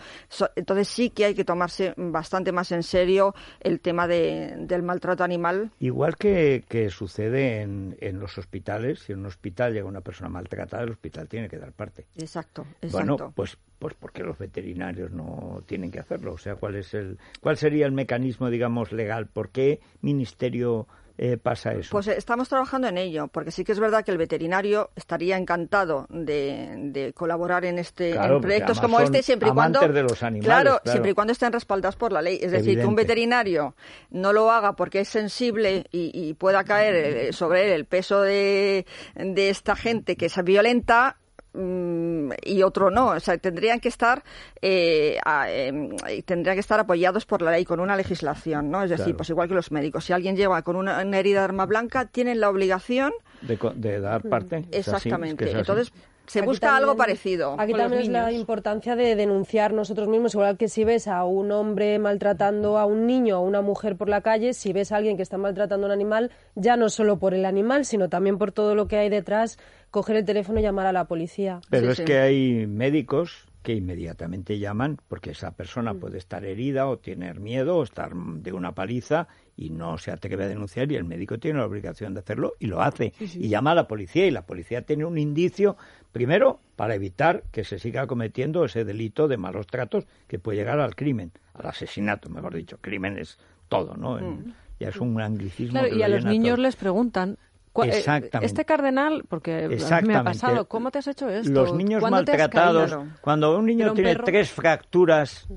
entonces 0.56 0.88
sí 0.88 1.10
que 1.10 1.26
hay 1.26 1.36
que 1.36 1.46
tomarse 1.46 1.94
bastante 1.98 2.52
más 2.52 2.72
en 2.72 2.84
serio 2.84 3.34
el 3.60 3.80
tema 3.80 4.08
del 4.08 4.84
maltrato 4.84 5.24
animal. 5.24 5.72
Igual 5.80 6.18
que, 6.18 6.64
sucede 6.90 7.62
en, 7.62 7.98
en, 8.00 8.20
los 8.20 8.38
hospitales, 8.38 9.00
si 9.00 9.14
en 9.14 9.20
un 9.20 9.26
hospital 9.26 9.74
llega 9.74 9.86
una 9.86 10.02
persona 10.02 10.30
maltratada, 10.30 10.84
el 10.84 10.92
hospital 10.92 11.28
tiene 11.28 11.50
que 11.50 11.58
dar 11.58 11.74
parte. 11.74 12.06
Exacto, 12.18 12.66
exacto. 12.82 13.16
Bueno, 13.18 13.34
pues 13.36 13.58
pues 13.80 13.94
porque 13.94 14.24
los 14.24 14.38
veterinarios 14.38 15.12
no 15.12 15.62
tienen 15.66 15.92
que 15.92 16.00
hacerlo. 16.00 16.34
O 16.34 16.38
sea, 16.38 16.56
¿cuál 16.56 16.76
es 16.76 16.94
el, 16.94 17.18
cuál 17.42 17.58
sería 17.58 17.86
el 17.86 17.92
mecanismo, 17.92 18.50
digamos, 18.50 18.92
legal? 18.92 19.28
¿Por 19.28 19.50
qué 19.50 19.80
ministerio 20.02 20.88
eh, 21.20 21.38
pasa 21.38 21.74
eso? 21.74 21.90
Pues 21.92 22.08
estamos 22.08 22.50
trabajando 22.50 22.88
en 22.88 22.98
ello, 22.98 23.28
porque 23.28 23.52
sí 23.52 23.64
que 23.64 23.72
es 23.72 23.80
verdad 23.80 24.04
que 24.04 24.12
el 24.12 24.18
veterinario 24.18 24.90
estaría 24.96 25.38
encantado 25.38 26.08
de, 26.10 27.14
colaborar 27.16 27.66
en 27.66 27.80
este 27.80 28.16
proyectos 28.40 28.80
como 28.80 29.00
este 29.00 29.22
siempre 29.22 29.50
y 29.50 29.52
cuando 29.52 29.80
de 29.80 30.04
los 30.04 30.22
animales, 30.24 30.48
claro, 30.48 30.82
siempre 30.86 31.12
y 31.12 31.14
cuando 31.14 31.34
estén 31.34 31.52
respaldados 31.52 31.96
por 31.96 32.12
la 32.12 32.22
ley. 32.22 32.40
Es 32.42 32.52
decir, 32.52 32.80
que 32.80 32.86
un 32.86 32.96
veterinario 32.96 33.76
no 34.10 34.34
lo 34.34 34.52
haga 34.52 34.74
porque 34.74 35.02
es 35.02 35.10
sensible 35.10 35.86
y, 35.92 36.34
pueda 36.38 36.64
caer 36.64 36.96
eh, 36.96 37.34
sobre 37.34 37.66
él 37.66 37.72
el 37.72 37.86
peso 37.86 38.22
de, 38.22 38.86
de 39.16 39.50
esta 39.50 39.76
gente 39.76 40.16
que 40.16 40.28
es 40.28 40.44
violenta 40.44 41.18
Mm, 41.58 42.34
y 42.44 42.62
otro 42.62 42.92
no. 42.92 43.08
O 43.08 43.20
sea, 43.20 43.38
tendrían 43.40 43.80
que 43.80 43.90
estar 43.90 44.24
eh, 44.62 45.18
em, 45.50 45.90
tendrían 46.24 46.56
que 46.56 46.60
estar 46.60 46.80
apoyados 46.80 47.26
por 47.26 47.42
la 47.42 47.52
ley 47.52 47.66
con 47.66 47.80
una 47.80 47.96
legislación, 47.96 48.70
¿no? 48.70 48.84
Es 48.84 48.92
decir, 48.92 49.16
pues 49.16 49.30
igual 49.30 49.48
que 49.48 49.56
los 49.56 49.72
médicos. 49.72 50.06
Si 50.06 50.14
alguien 50.14 50.36
lleva 50.36 50.62
con 50.62 50.76
una, 50.76 51.02
herida 51.02 51.40
de 51.40 51.46
arma 51.46 51.66
blanca, 51.66 52.06
tienen 52.06 52.40
la 52.40 52.50
obligación 52.50 53.12
de, 53.42 54.00
dar 54.00 54.22
parte. 54.22 54.66
Exactamente. 54.72 55.50
Entonces 55.52 55.92
se 56.28 56.42
busca 56.42 56.76
algo 56.76 56.96
parecido. 56.96 57.56
Aquí 57.58 57.74
también 57.74 58.04
es 58.04 58.10
la 58.10 58.32
importancia 58.32 58.96
de 58.96 59.16
denunciar 59.16 59.74
nosotros 59.74 60.08
mismos, 60.08 60.34
igual 60.36 60.58
que 60.58 60.68
si 60.68 60.84
ves 60.84 61.08
a 61.08 61.24
un 61.24 61.52
hombre 61.52 61.98
maltratando 62.00 62.78
a 62.78 62.86
un 62.86 63.08
niño 63.08 63.40
o 63.40 63.42
una 63.42 63.62
mujer 63.62 63.96
por 63.96 64.10
la 64.10 64.22
calle, 64.22 64.54
si 64.54 64.74
ves 64.74 64.92
a 64.92 64.98
alguien 64.98 65.16
que 65.18 65.24
está 65.24 65.38
maltratando 65.38 65.88
a 65.88 65.90
un 65.90 65.94
animal, 65.94 66.32
ya 66.56 66.76
no 66.78 66.90
solo 66.90 67.18
por 67.18 67.34
el 67.34 67.46
animal, 67.46 67.86
sino 67.86 68.10
también 68.10 68.38
por 68.38 68.52
todo 68.52 68.76
lo 68.76 68.88
que 68.88 68.98
hay 68.98 69.10
detrás, 69.10 69.58
coger 69.90 70.18
el 70.18 70.26
teléfono 70.26 70.60
y 70.60 70.64
llamar 70.64 70.86
a 70.86 70.92
la 70.92 71.06
policía. 71.06 71.62
Pero 71.70 71.92
es 71.92 72.02
que 72.02 72.20
hay 72.20 72.68
médicos 72.68 73.47
que 73.68 73.74
inmediatamente 73.74 74.60
llaman 74.60 74.98
porque 75.10 75.32
esa 75.32 75.52
persona 75.52 75.92
mm. 75.92 76.00
puede 76.00 76.20
estar 76.20 76.46
herida 76.46 76.88
o 76.88 77.00
tener 77.00 77.42
miedo 77.42 77.76
o 77.76 77.84
estar 77.84 78.16
de 78.16 78.54
una 78.54 78.72
paliza 78.72 79.28
y 79.58 79.72
no 79.72 79.98
se 79.98 80.10
atreve 80.10 80.46
a 80.46 80.48
denunciar 80.48 80.90
y 80.90 80.96
el 80.96 81.04
médico 81.04 81.38
tiene 81.38 81.60
la 81.60 81.66
obligación 81.66 82.14
de 82.14 82.22
hacerlo 82.22 82.54
y 82.60 82.68
lo 82.68 82.82
hace 82.82 83.12
y 83.20 83.50
llama 83.50 83.72
a 83.72 83.76
la 83.76 83.86
policía 83.86 84.26
y 84.26 84.32
la 84.32 84.46
policía 84.46 84.84
tiene 84.84 85.04
un 85.04 85.18
indicio 85.18 85.76
primero 86.14 86.62
para 86.78 86.96
evitar 86.96 87.44
que 87.52 87.66
se 87.66 87.78
siga 87.78 88.08
cometiendo 88.08 88.64
ese 88.64 88.86
delito 88.86 89.28
de 89.28 89.36
malos 89.36 89.68
tratos 89.68 90.06
que 90.30 90.40
puede 90.40 90.60
llegar 90.60 90.80
al 90.80 90.96
crimen, 90.96 91.34
al 91.54 91.66
asesinato, 91.66 92.30
mejor 92.30 92.56
dicho, 92.56 92.78
crimen 92.80 93.18
es 93.18 93.38
todo, 93.68 93.98
¿no? 93.98 94.18
Mm. 94.18 94.54
Ya 94.80 94.90
es 94.90 94.98
un 94.98 95.20
anglicismo. 95.20 95.86
y 95.88 96.04
a 96.04 96.08
los 96.08 96.24
niños 96.24 96.58
les 96.58 96.78
preguntan 96.78 97.38
Exactamente. 97.84 98.46
Este 98.46 98.66
cardenal, 98.66 99.24
porque 99.28 99.68
me 100.04 100.16
ha 100.16 100.24
pasado, 100.24 100.68
¿cómo 100.68 100.92
te 100.92 101.00
has 101.00 101.08
hecho 101.08 101.30
esto? 101.30 101.52
Los 101.52 101.74
niños 101.74 102.02
maltratados, 102.02 102.98
cuando 103.22 103.58
un 103.58 103.66
niño 103.66 103.94
tiene 103.94 104.16
tres 104.16 104.52
fracturas, 104.52 105.48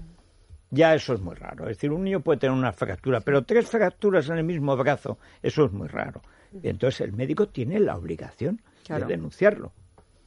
ya 0.71 0.95
eso 0.95 1.15
es 1.15 1.21
muy 1.21 1.35
raro. 1.35 1.65
Es 1.65 1.77
decir, 1.77 1.91
un 1.91 2.05
niño 2.05 2.21
puede 2.21 2.39
tener 2.39 2.57
una 2.57 2.73
fractura, 2.73 3.21
pero 3.21 3.43
tres 3.45 3.69
fracturas 3.69 4.29
en 4.29 4.39
el 4.39 4.45
mismo 4.45 4.77
brazo, 4.77 5.19
eso 5.43 5.65
es 5.65 5.73
muy 5.73 5.89
raro. 5.89 6.21
entonces 6.63 7.01
el 7.03 7.13
médico 7.13 7.49
tiene 7.49 7.79
la 7.81 7.97
obligación 7.97 8.61
de 8.89 9.05
denunciarlo. 9.05 9.73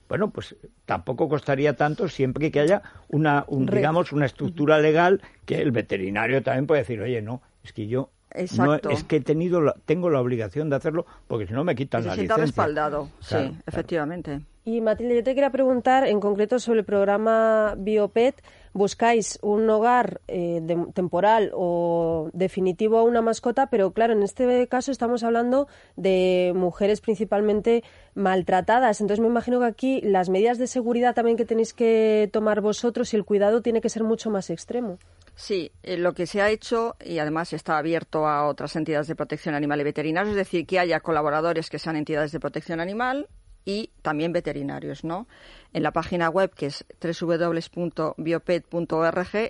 Bueno, 0.07 0.29
pues 0.29 0.55
tampoco 0.85 1.27
costaría 1.27 1.75
tanto 1.75 2.07
siempre 2.07 2.51
que 2.51 2.59
haya 2.59 2.83
una, 3.07 3.45
digamos, 3.49 4.11
una 4.11 4.25
estructura 4.25 4.77
legal 4.79 5.21
que 5.45 5.61
el 5.61 5.71
veterinario 5.71 6.43
también 6.43 6.67
puede 6.67 6.81
decir, 6.81 7.01
oye, 7.01 7.21
no, 7.21 7.41
es 7.63 7.73
que 7.73 7.87
yo 7.87 8.11
Exacto. 8.33 8.89
No 8.89 8.95
es 8.95 9.03
que 9.03 9.17
he 9.17 9.21
tenido 9.21 9.61
tengo 9.85 10.09
la 10.09 10.19
obligación 10.19 10.69
de 10.69 10.75
hacerlo 10.75 11.05
porque 11.27 11.47
si 11.47 11.53
no 11.53 11.63
me 11.63 11.75
quitan 11.75 12.05
la 12.05 12.15
licencia. 12.15 12.37
respaldado, 12.37 13.09
sí, 13.19 13.37
efectivamente. 13.65 14.41
Y 14.65 14.79
Matilde, 14.79 15.15
yo 15.15 15.23
te 15.23 15.35
quería 15.35 15.49
preguntar 15.49 16.07
en 16.07 16.21
concreto 16.21 16.57
sobre 16.57 16.79
el 16.79 16.85
programa 16.85 17.75
Biopet. 17.77 18.41
¿Buscáis 18.71 19.37
un 19.41 19.69
hogar 19.69 20.21
eh, 20.27 20.61
temporal 20.93 21.51
o 21.53 22.29
definitivo 22.33 22.97
a 22.97 23.03
una 23.03 23.21
mascota? 23.21 23.67
Pero 23.67 23.91
claro, 23.91 24.13
en 24.13 24.23
este 24.23 24.67
caso 24.67 24.91
estamos 24.91 25.23
hablando 25.23 25.67
de 25.97 26.53
mujeres 26.55 27.01
principalmente 27.01 27.83
maltratadas. 28.15 29.01
Entonces 29.01 29.21
me 29.21 29.27
imagino 29.27 29.59
que 29.59 29.65
aquí 29.65 30.01
las 30.01 30.29
medidas 30.29 30.57
de 30.57 30.67
seguridad 30.67 31.13
también 31.13 31.35
que 31.35 31.45
tenéis 31.45 31.73
que 31.73 32.29
tomar 32.31 32.61
vosotros 32.61 33.13
y 33.13 33.17
el 33.17 33.25
cuidado 33.25 33.61
tiene 33.61 33.81
que 33.81 33.89
ser 33.89 34.03
mucho 34.03 34.29
más 34.29 34.49
extremo. 34.49 34.97
Sí, 35.35 35.71
eh, 35.81 35.97
lo 35.97 36.13
que 36.13 36.27
se 36.27 36.41
ha 36.41 36.49
hecho, 36.49 36.95
y 37.03 37.17
además 37.17 37.53
está 37.53 37.77
abierto 37.77 38.27
a 38.27 38.47
otras 38.47 38.75
entidades 38.75 39.07
de 39.07 39.15
protección 39.15 39.55
animal 39.55 39.81
y 39.81 39.83
veterinarios, 39.83 40.31
es 40.31 40.37
decir, 40.37 40.67
que 40.67 40.79
haya 40.79 40.99
colaboradores 40.99 41.69
que 41.69 41.79
sean 41.79 41.95
entidades 41.95 42.31
de 42.31 42.39
protección 42.39 42.79
animal 42.79 43.27
y 43.65 43.91
también 44.01 44.33
veterinarios, 44.33 45.03
¿no? 45.03 45.27
En 45.71 45.83
la 45.83 45.91
página 45.91 46.29
web 46.29 46.53
que 46.53 46.67
es 46.67 46.85
www.biopet.org 47.01 48.15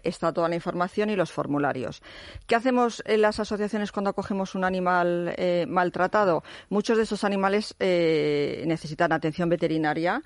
está 0.03 0.31
toda 0.31 0.49
la 0.49 0.55
información 0.55 1.09
y 1.09 1.15
los 1.15 1.31
formularios. 1.31 2.01
¿Qué 2.47 2.55
hacemos 2.55 3.01
en 3.05 3.21
las 3.21 3.39
asociaciones 3.39 3.91
cuando 3.91 4.11
acogemos 4.11 4.55
un 4.55 4.63
animal 4.63 5.33
eh, 5.37 5.65
maltratado? 5.67 6.43
Muchos 6.69 6.97
de 6.97 7.03
esos 7.03 7.23
animales 7.23 7.75
eh, 7.79 8.63
necesitan 8.67 9.11
atención 9.11 9.49
veterinaria 9.49 10.21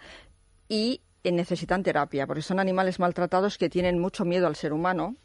y 0.67 1.01
necesitan 1.23 1.83
terapia, 1.83 2.27
porque 2.27 2.41
son 2.41 2.59
animales 2.59 2.99
maltratados 2.99 3.57
que 3.57 3.69
tienen 3.69 3.99
mucho 3.99 4.23
miedo 4.23 4.47
al 4.47 4.55
ser 4.55 4.71
humano 4.71 5.15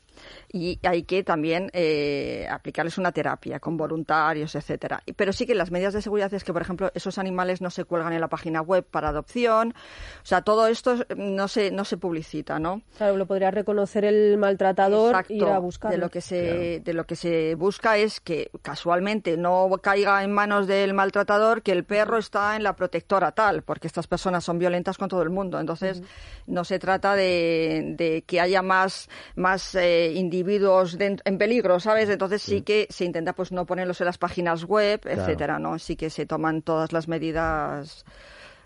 y 0.53 0.79
hay 0.83 1.05
que 1.05 1.23
también 1.23 1.71
eh, 1.73 2.47
aplicarles 2.51 2.99
una 2.99 3.13
terapia 3.13 3.61
con 3.61 3.77
voluntarios, 3.77 4.55
etcétera. 4.55 5.03
Pero 5.17 5.33
sí 5.33 5.47
que 5.47 5.55
las 5.55 5.71
medidas 5.71 5.95
de 5.95 6.03
seguridad 6.03 6.33
es 6.35 6.45
que, 6.45 6.53
por 6.53 6.63
ejemplo, 6.63 6.91
esos 6.95 7.19
animales 7.19 7.61
no 7.61 7.71
se 7.71 7.85
cuelgan 7.85 8.13
en 8.13 8.21
la 8.21 8.29
página 8.29 8.61
web 8.61 8.85
para 8.85 9.09
adopción. 9.09 9.75
O 10.23 10.27
sea, 10.27 10.43
todo 10.43 10.67
esto 10.67 10.97
no 11.17 11.49
se, 11.49 11.71
no 11.71 11.85
se 11.85 11.97
publicita, 11.97 12.59
¿no? 12.59 12.83
Claro, 12.97 13.17
lo 13.17 13.27
podría 13.27 13.51
reconocer 13.51 14.05
el 14.05 14.37
maltratador 14.39 15.25
y 15.29 15.37
ir 15.37 15.45
a 15.45 15.59
buscar. 15.59 15.91
De 15.91 15.99
lo 15.99 16.11
que 16.11 16.21
se, 16.21 16.81
de 16.81 16.93
lo 16.95 17.05
que 17.05 17.17
se 17.17 17.55
busca 17.55 17.97
es 17.97 18.21
que 18.21 18.51
casualmente 18.63 19.37
no 19.37 19.71
caiga 19.83 20.23
en 20.23 20.33
manos 20.33 20.67
del 20.67 20.95
maltratador 20.95 21.63
que 21.63 21.73
el 21.73 21.85
perro 21.85 22.19
está 22.19 22.57
en 22.57 22.63
la 22.63 22.77
protectora 22.77 23.33
tal, 23.33 23.63
porque 23.63 23.87
estas 23.87 24.07
personas 24.07 24.45
son 24.45 24.59
violentas 24.59 24.99
con 24.99 25.09
todo 25.09 25.23
el 25.23 25.31
mundo. 25.31 25.59
Entonces, 25.59 26.03
no 26.47 26.65
se 26.65 26.79
trata 26.79 27.15
de, 27.15 27.95
de 27.97 28.23
que 28.23 28.41
haya 28.41 28.63
más, 28.63 29.09
más 29.37 29.75
eh, 29.75 30.02
individuos 30.11 30.97
en 30.99 31.39
peligro, 31.39 31.81
¿sabes? 31.81 32.09
Entonces 32.09 32.43
sí. 32.43 32.63
que 32.63 32.87
se 32.91 33.05
intenta 33.05 33.35
pues 33.35 33.53
no 33.53 33.67
ponerlos 33.67 34.01
en 34.01 34.07
las 34.07 34.19
páginas 34.19 34.65
web, 34.65 35.01
etcétera, 35.05 35.59
¿no? 35.59 35.79
Sí 35.79 35.97
que 35.97 36.11
se 36.11 36.27
toman 36.27 36.63
todas 36.63 36.93
las 36.93 37.09
medidas 37.09 38.05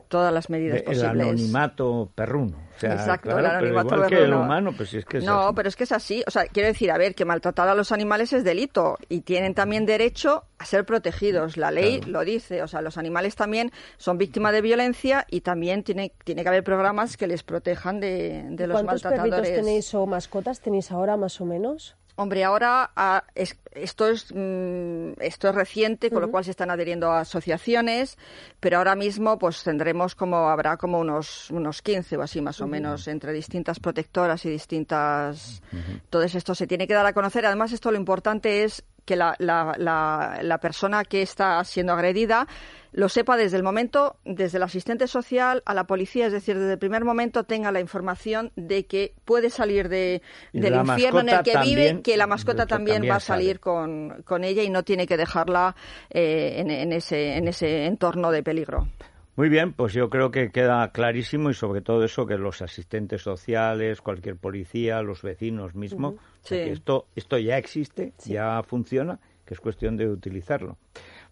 todas 0.09 0.33
las 0.33 0.51
medidas 0.51 0.83
posibles. 0.83 1.03
El 1.03 1.21
anonimato 1.21 2.11
perruno. 2.15 2.67
Exacto, 2.81 3.39
el 3.39 3.47
anonimato 3.47 3.89
perruno. 3.89 4.09
Que 4.09 4.25
el 4.25 4.35
humano, 4.35 4.73
pues 4.77 4.93
es 4.95 5.05
que 5.05 5.19
es 5.19 5.25
No, 5.25 5.55
pero 5.55 5.69
es 5.69 5.77
que 5.77 5.85
es 5.85 5.93
así. 5.93 6.23
O 6.27 6.31
sea, 6.31 6.47
quiero 6.47 6.69
decir, 6.69 6.91
a 6.91 6.99
ver, 6.99 7.15
que 7.15 7.25
maltratar 7.25 7.69
a 7.69 7.75
los 7.75 7.93
animales 7.93 8.33
es 8.33 8.45
delito 8.45 8.99
y 9.09 9.23
tienen 9.23 9.55
también 9.55 9.87
derecho 9.87 10.45
a 10.59 10.65
ser 10.65 10.85
protegidos. 10.85 11.57
La 11.57 11.71
ley 11.71 12.01
lo 12.03 12.25
dice. 12.25 12.63
O 12.63 12.69
sea, 12.69 12.83
los 12.83 12.99
animales 12.99 13.37
también 13.37 13.73
son 13.97 14.19
víctimas 14.19 14.53
de 14.53 14.61
violencia 14.61 15.27
y 15.31 15.41
también 15.41 15.83
tiene, 15.83 16.13
tiene 16.25 16.43
que 16.43 16.49
haber 16.49 16.65
programas 16.65 17.17
que 17.17 17.27
les 17.27 17.43
protejan 17.43 18.01
de, 18.01 18.45
de 18.51 18.67
los 18.67 18.83
maltratadores. 18.83 19.31
¿Cuántos 19.31 19.41
perritos 19.41 19.65
tenéis 19.65 19.95
o 19.95 20.07
mascotas 20.07 20.61
tenéis 20.61 20.91
ahora 20.93 21.17
más 21.17 21.41
o 21.41 21.45
menos? 21.45 21.97
Hombre, 22.19 22.45
ahora 22.45 22.91
ah, 22.97 23.25
esto, 23.35 24.09
es, 24.09 24.33
mm, 24.35 25.21
esto 25.21 25.49
es 25.49 25.55
reciente, 25.55 26.11
con 26.11 26.23
lo 26.23 26.31
cual 26.31 26.45
se 26.45 26.51
están 26.51 26.71
adheriendo 26.71 27.11
a 27.11 27.21
asociaciones, 27.21 28.17
pero 28.59 28.79
ahora 28.79 28.95
mismo 28.95 29.39
pues 29.39 29.63
tendremos 29.63 30.15
como, 30.15 30.49
habrá 30.49 30.79
como 30.79 30.99
unos, 30.99 31.51
unos 31.51 31.83
15 31.83 32.17
o 32.17 32.23
así 32.23 32.41
más 32.41 32.63
o 32.63 32.67
menos, 32.67 33.07
entre 33.07 33.35
distintas 33.35 33.81
protectoras 33.81 34.45
y 34.47 34.51
distintas... 34.51 35.63
Todo 36.09 36.23
esto 36.23 36.55
se 36.55 36.67
tiene 36.67 36.87
que 36.87 36.95
dar 36.95 37.05
a 37.05 37.13
conocer. 37.13 37.45
Además, 37.45 37.73
esto 37.73 37.91
lo 37.91 37.99
importante 37.99 38.65
es 38.65 38.83
que 39.07 39.17
la, 39.17 39.35
la, 39.39 40.39
la, 40.43 40.59
persona 40.59 41.05
que 41.05 41.23
está 41.23 41.63
siendo 41.65 41.95
agredida 41.95 42.47
lo 42.93 43.09
sepa 43.09 43.37
desde 43.37 43.57
el 43.57 43.63
momento, 43.63 44.17
desde 44.25 44.59
el 44.59 44.65
asistente 44.65 45.07
social 45.07 45.63
a 45.65 45.75
la 45.75 45.85
policía, 45.85 46.27
es 46.27 46.33
decir, 46.33 46.59
desde 46.59 46.73
el 46.73 46.79
primer 46.79 47.05
momento 47.05 47.45
tenga 47.45 47.71
la 47.71 47.81
información 47.81 48.53
de 48.57 48.87
que 48.87 49.15
puede 49.25 49.49
salir 49.49 49.89
de, 49.89 50.23
del 50.53 50.75
infierno 50.75 51.21
en 51.21 51.29
el 51.29 51.43
que 51.43 51.59
vive, 51.59 52.03
que 52.03 52.17
la 52.17 52.27
mascota 52.27 52.67
también, 52.67 53.09
va 53.09 53.17
a 53.17 53.21
salir 53.21 53.61
con, 53.61 54.23
con, 54.25 54.45
ella 54.45 54.63
y 54.63 54.71
no 54.71 54.83
tiene 54.83 55.07
que 55.07 55.17
dejarla 55.17 55.77
eh, 56.11 56.57
en, 56.59 56.71
en, 56.71 56.93
ese, 56.93 57.37
en 57.37 57.49
ese 57.49 57.87
entorno 57.87 58.31
de 58.31 58.43
peligro. 58.43 58.89
Muy 59.37 59.51
bien, 59.51 59.75
pues 59.75 59.93
yo 59.93 60.09
creo 60.09 60.31
que 60.31 60.51
queda 60.51 60.91
clarísimo 60.93 61.51
y 61.51 61.55
sobre 61.55 61.83
todo 61.83 62.03
eso 62.05 62.27
que 62.27 62.39
los 62.39 62.63
asistentes 62.63 63.21
sociales, 63.21 64.01
cualquier 64.01 64.37
policía, 64.37 65.03
los 65.03 65.21
vecinos 65.21 65.75
mismos, 65.75 66.15
esto, 66.49 67.07
esto 67.15 67.37
ya 67.37 67.59
existe, 67.59 68.15
ya 68.25 68.63
funciona, 68.63 69.19
que 69.45 69.53
es 69.53 69.61
cuestión 69.61 69.99
de 69.99 70.09
utilizarlo. 70.09 70.79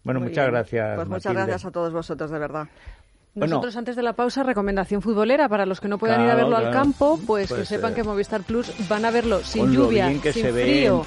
Bueno, 0.03 0.19
muchas 0.19 0.47
gracias. 0.47 0.95
Pues 0.97 1.07
muchas 1.07 1.33
gracias 1.33 1.65
a 1.65 1.71
todos 1.71 1.91
vosotros, 1.91 2.29
de 2.29 2.37
verdad. 2.37 2.67
Nosotros 3.35 3.75
antes 3.75 3.97
de 3.97 4.01
la 4.01 4.13
pausa, 4.13 4.43
recomendación 4.43 5.01
futbolera. 5.01 5.49
Para 5.49 5.65
los 5.65 5.81
que 5.81 5.89
no 5.89 5.97
puedan 5.97 6.23
ir 6.23 6.29
a 6.29 6.35
verlo 6.35 6.55
al 6.55 6.71
campo, 6.71 7.19
pues, 7.27 7.51
que 7.51 7.65
sepan 7.65 7.93
que 7.93 8.03
Movistar 8.03 8.43
Plus 8.43 8.71
van 8.87 9.03
a 9.03 9.11
verlo 9.11 9.43
sin 9.43 9.71
lluvia, 9.73 10.09
sin 10.31 10.53
frío, 10.53 11.05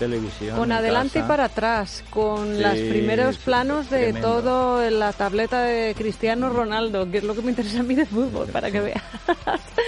con 0.54 0.70
adelante 0.72 1.20
y 1.20 1.22
para 1.22 1.44
atrás, 1.44 2.04
con 2.10 2.62
los 2.62 2.74
primeros 2.74 3.38
planos 3.38 3.88
de 3.88 4.12
todo 4.12 4.88
la 4.90 5.12
tableta 5.12 5.62
de 5.62 5.94
Cristiano 5.96 6.50
Ronaldo, 6.50 7.10
que 7.10 7.18
es 7.18 7.24
lo 7.24 7.34
que 7.34 7.42
me 7.42 7.50
interesa 7.50 7.80
a 7.80 7.82
mí 7.82 7.94
de 7.94 8.04
fútbol, 8.04 8.48
para 8.48 8.70
que 8.70 8.80
veas. 8.88 9.02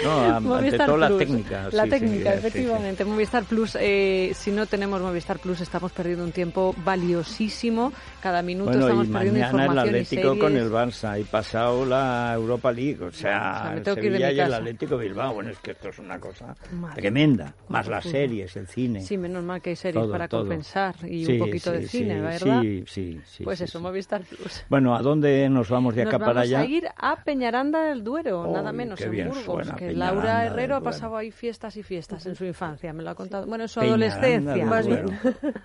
No, 0.05 0.55
ante 0.57 0.97
la 0.97 1.17
técnica. 1.17 1.69
La 1.73 1.87
técnica, 1.87 2.35
efectivamente. 2.35 3.05
Movistar 3.05 3.45
Plus, 3.45 3.77
eh, 3.81 4.33
si 4.35 4.51
no 4.51 4.67
tenemos 4.67 5.01
Movistar 5.01 5.39
Plus, 5.39 5.61
estamos 5.61 5.93
perdiendo 5.93 6.25
un 6.25 6.33
tiempo 6.33 6.75
valiosísimo. 6.85 7.93
Cada 8.21 8.43
minuto 8.43 8.73
estamos 8.73 9.09
perdiendo 9.09 9.41
información 9.41 9.73
el 9.73 9.79
Atlético 9.79 10.39
con 10.39 10.57
el 10.57 10.71
Barça 10.71 11.21
y 11.21 11.25
pasado 11.25 11.85
la 11.85 12.33
Europa 12.35 12.73
League, 12.73 13.03
o 13.03 13.13
sea, 13.13 13.75
el 13.77 13.85
Sevilla 13.85 14.33
y 14.33 14.41
el 14.41 14.55
Atlético 14.55 14.97
Bilbao. 14.97 15.35
Bueno, 15.35 15.51
es 15.51 15.59
que 15.59 15.73
esto 15.73 15.89
es 15.89 15.99
una 15.99 16.19
cosa 16.19 16.55
tremenda. 16.95 17.55
Más 17.69 17.89
las 17.89 18.05
series, 18.05 18.57
el 18.57 18.67
cine. 18.67 19.01
Sí, 19.01 19.17
menos 19.17 19.43
mal 19.45 19.61
que 19.61 19.71
hay 19.71 19.77
series 19.77 20.07
para 20.07 20.29
compensar 20.29 20.95
y 21.05 21.33
un 21.33 21.39
poquito 21.39 21.73
de 21.73 21.87
cine, 21.87 22.21
¿verdad? 22.21 22.63
Sí, 22.63 22.85
sí, 22.87 23.21
sí. 23.25 23.45
Pues 23.45 23.61
eso, 23.61 23.81
Movistar 23.81 24.23
Plus. 24.23 24.65
Bueno, 24.69 24.95
¿a 24.95 25.03
dónde 25.03 25.49
nos 25.49 25.69
vamos 25.69 25.95
de 25.95 26.03
acá 26.03 26.19
para 26.19 26.43
allá? 26.43 26.59
Vamos 26.59 26.73
a 26.73 26.77
ir 26.77 26.89
a 26.97 27.17
Peñaranda 27.23 27.83
del 27.85 28.05
Duero, 28.05 28.47
nada 28.53 28.73
menos, 28.73 29.01
en 29.01 29.29
Burgos. 29.29 29.69
Que 29.81 29.95
Laura 29.95 30.45
Herrero 30.45 30.77
ha 30.77 30.83
pasado 30.83 31.17
ahí 31.17 31.31
fiestas 31.31 31.75
y 31.79 31.83
fiestas 31.83 32.27
en 32.27 32.35
su 32.35 32.45
infancia, 32.45 32.93
me 32.93 33.03
lo 33.03 33.09
ha 33.09 33.15
contado. 33.15 33.47
Bueno, 33.47 33.65
en 33.65 33.69
su 33.69 33.81
adolescencia, 33.81 34.67
más 34.67 34.87
bien. 34.87 35.07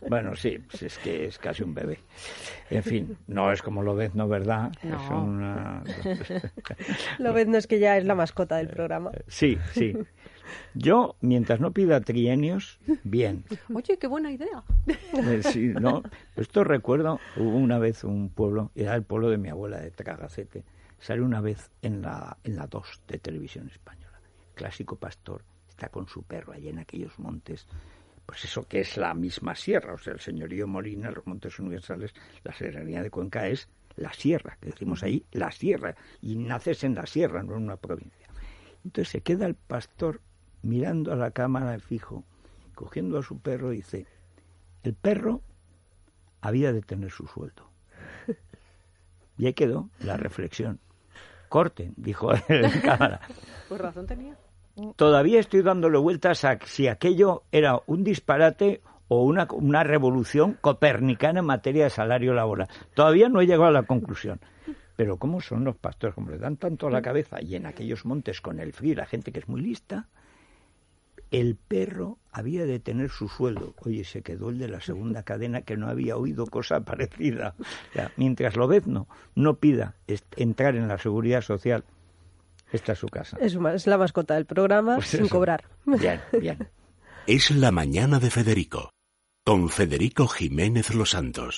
Bueno, 0.09 0.37
sí, 0.37 0.57
pues 0.57 0.83
es 0.83 0.97
que 0.99 1.25
es 1.25 1.37
casi 1.37 1.63
un 1.63 1.73
bebé. 1.73 1.99
En 2.69 2.81
fin, 2.81 3.17
no 3.27 3.51
es 3.51 3.61
como 3.61 3.83
lo 3.83 3.93
ves, 3.93 4.15
¿no? 4.15 4.29
¿Verdad? 4.29 4.71
No. 4.83 4.95
Es 4.95 5.09
una... 5.11 5.83
Lo 7.19 7.33
ves, 7.33 7.47
no 7.47 7.57
es 7.57 7.67
que 7.67 7.77
ya 7.77 7.97
es 7.97 8.05
la 8.05 8.15
mascota 8.15 8.55
del 8.55 8.69
programa. 8.69 9.11
Sí, 9.27 9.57
sí. 9.73 9.93
Yo, 10.73 11.17
mientras 11.19 11.59
no 11.59 11.71
pida 11.71 11.99
trienios, 11.99 12.79
bien. 13.03 13.43
Oye, 13.73 13.97
qué 13.97 14.07
buena 14.07 14.31
idea. 14.31 14.63
Eh, 14.87 15.41
sí, 15.43 15.73
no. 15.79 16.03
Esto 16.37 16.63
recuerdo, 16.63 17.19
hubo 17.35 17.57
una 17.57 17.79
vez 17.79 18.05
un 18.05 18.29
pueblo, 18.29 18.71
era 18.75 18.95
el 18.95 19.03
pueblo 19.03 19.29
de 19.29 19.37
mi 19.37 19.49
abuela 19.49 19.81
de 19.81 19.91
Tragacete, 19.91 20.63
salió 20.99 21.25
una 21.25 21.41
vez 21.41 21.69
en 21.81 22.01
la, 22.01 22.37
en 22.45 22.55
la 22.55 22.67
2 22.67 23.01
de 23.07 23.19
televisión 23.19 23.69
española. 23.69 24.04
Clásico 24.55 24.95
pastor, 24.95 25.43
está 25.69 25.89
con 25.89 26.07
su 26.07 26.23
perro 26.23 26.53
allá 26.53 26.69
en 26.69 26.79
aquellos 26.79 27.19
montes 27.19 27.67
pues 28.25 28.43
eso 28.43 28.67
que 28.67 28.81
es 28.81 28.97
la 28.97 29.13
misma 29.13 29.55
sierra, 29.55 29.93
o 29.93 29.97
sea, 29.97 30.13
el 30.13 30.19
señorío 30.19 30.67
Molina, 30.67 31.11
los 31.11 31.25
Montes 31.27 31.59
Universales, 31.59 32.13
la 32.43 32.53
serranía 32.53 33.03
de 33.03 33.11
Cuenca 33.11 33.47
es 33.47 33.69
la 33.97 34.11
sierra, 34.13 34.57
que 34.59 34.71
decimos 34.71 35.03
ahí, 35.03 35.23
la 35.31 35.51
sierra, 35.51 35.95
y 36.21 36.35
naces 36.35 36.83
en 36.83 36.95
la 36.95 37.05
sierra, 37.05 37.43
no 37.43 37.55
en 37.55 37.63
una 37.63 37.77
provincia. 37.77 38.27
Entonces 38.83 39.09
se 39.09 39.21
queda 39.21 39.45
el 39.45 39.55
pastor 39.55 40.21
mirando 40.63 41.13
a 41.13 41.15
la 41.15 41.31
cámara 41.31 41.77
fijo, 41.79 42.23
cogiendo 42.73 43.19
a 43.19 43.23
su 43.23 43.39
perro 43.39 43.69
dice, 43.69 44.07
el 44.83 44.95
perro 44.95 45.41
había 46.41 46.73
de 46.73 46.81
tener 46.81 47.11
su 47.11 47.27
sueldo. 47.27 47.69
Y 49.37 49.47
ahí 49.47 49.53
quedó 49.53 49.89
la 49.99 50.17
reflexión. 50.17 50.79
Corten, 51.49 51.93
dijo 51.97 52.31
la 52.49 52.81
cámara. 52.81 53.21
Pues 53.67 53.81
razón 53.81 54.05
tenía. 54.05 54.35
Todavía 54.95 55.39
estoy 55.39 55.61
dándole 55.61 55.97
vueltas 55.97 56.43
a 56.43 56.59
si 56.65 56.87
aquello 56.87 57.43
era 57.51 57.79
un 57.87 58.03
disparate 58.03 58.81
o 59.07 59.23
una, 59.23 59.47
una 59.51 59.83
revolución 59.83 60.57
copernicana 60.59 61.39
en 61.39 61.45
materia 61.45 61.85
de 61.85 61.89
salario 61.89 62.33
laboral. 62.33 62.67
Todavía 62.93 63.29
no 63.29 63.39
he 63.39 63.45
llegado 63.45 63.65
a 63.65 63.71
la 63.71 63.83
conclusión. 63.83 64.39
Pero 64.95 65.17
¿cómo 65.17 65.41
son 65.41 65.63
los 65.63 65.75
pastores? 65.75 66.15
Como 66.15 66.31
le 66.31 66.37
dan 66.37 66.57
tanto 66.57 66.87
a 66.87 66.91
la 66.91 67.01
cabeza 67.01 67.41
y 67.41 67.55
en 67.55 67.65
aquellos 67.65 68.05
montes 68.05 68.41
con 68.41 68.59
el 68.59 68.73
frío, 68.73 68.95
la 68.95 69.05
gente 69.05 69.31
que 69.31 69.39
es 69.39 69.47
muy 69.47 69.61
lista, 69.61 70.07
el 71.39 71.55
perro 71.55 72.17
había 72.31 72.65
de 72.65 72.79
tener 72.79 73.09
su 73.09 73.27
sueldo. 73.27 73.75
Oye, 73.83 74.05
se 74.05 74.21
quedó 74.21 74.49
el 74.49 74.57
de 74.57 74.69
la 74.69 74.79
segunda 74.79 75.23
cadena 75.23 75.61
que 75.63 75.75
no 75.75 75.87
había 75.87 76.15
oído 76.15 76.45
cosa 76.45 76.79
parecida. 76.85 77.55
mientras 78.15 78.55
lo 78.55 78.67
ves, 78.67 78.87
no, 78.87 79.07
no 79.35 79.57
pida 79.57 79.95
entrar 80.37 80.75
en 80.75 80.87
la 80.87 80.97
seguridad 80.97 81.41
social. 81.41 81.83
Esta 82.71 82.93
es 82.93 82.99
su 82.99 83.07
casa. 83.07 83.37
Es, 83.39 83.55
es 83.55 83.87
la 83.87 83.97
mascota 83.97 84.35
del 84.35 84.45
programa 84.45 84.95
pues 84.95 85.07
sin 85.07 85.27
cobrar. 85.27 85.65
Bien, 85.85 86.21
bien. 86.39 86.69
Es 87.27 87.51
la 87.51 87.71
mañana 87.71 88.19
de 88.19 88.31
Federico, 88.31 88.89
con 89.43 89.69
Federico 89.69 90.27
Jiménez 90.27 90.93
Los 90.93 91.11
Santos. 91.11 91.53